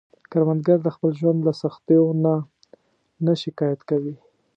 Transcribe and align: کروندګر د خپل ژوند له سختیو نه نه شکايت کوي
کروندګر 0.31 0.77
د 0.83 0.87
خپل 0.95 1.11
ژوند 1.19 1.39
له 1.47 1.51
سختیو 1.61 2.05
نه 2.23 2.33
نه 3.25 3.33
شکايت 3.43 3.81
کوي 3.89 4.15